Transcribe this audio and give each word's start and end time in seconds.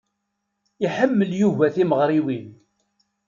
Iḥemmel 0.85 1.31
Yuba 1.39 1.65
timeɣṛiwin. 1.75 2.47